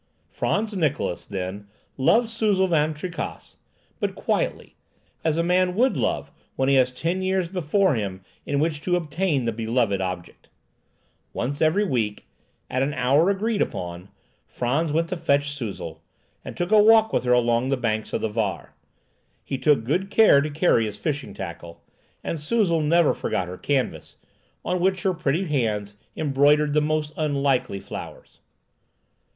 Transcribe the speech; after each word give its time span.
Frantz 0.31 0.73
Niklausse, 0.73 1.27
then, 1.27 1.67
loved 1.95 2.27
Suzel 2.27 2.65
Van 2.67 2.95
Tricasse, 2.95 3.57
but 3.99 4.15
quietly, 4.15 4.75
as 5.23 5.37
a 5.37 5.43
man 5.43 5.75
would 5.75 5.95
love 5.95 6.31
when 6.55 6.69
he 6.69 6.73
has 6.73 6.89
ten 6.89 7.21
years 7.21 7.47
before 7.49 7.93
him 7.93 8.21
in 8.43 8.59
which 8.59 8.81
to 8.81 8.95
obtain 8.95 9.45
the 9.45 9.51
beloved 9.51 10.01
object. 10.01 10.49
Once 11.33 11.61
every 11.61 11.83
week, 11.85 12.25
at 12.67 12.81
an 12.81 12.95
hour 12.95 13.29
agreed 13.29 13.61
upon, 13.61 14.09
Frantz 14.47 14.91
went 14.91 15.07
to 15.09 15.15
fetch 15.15 15.51
Suzel, 15.55 16.01
and 16.43 16.57
took 16.57 16.71
a 16.71 16.81
walk 16.81 17.13
with 17.13 17.23
her 17.23 17.33
along 17.33 17.69
the 17.69 17.77
banks 17.77 18.11
of 18.11 18.21
the 18.21 18.27
Vaar. 18.27 18.73
He 19.43 19.59
took 19.59 19.83
good 19.83 20.09
care 20.09 20.41
to 20.41 20.49
carry 20.49 20.85
his 20.87 20.97
fishing 20.97 21.35
tackle, 21.35 21.83
and 22.23 22.39
Suzel 22.39 22.81
never 22.83 23.13
forgot 23.13 23.47
her 23.47 23.55
canvas, 23.55 24.17
on 24.65 24.79
which 24.79 25.03
her 25.03 25.13
pretty 25.13 25.45
hands 25.45 25.93
embroidered 26.17 26.73
the 26.73 26.81
most 26.81 27.13
unlikely 27.17 27.79
flowers. 27.79 28.39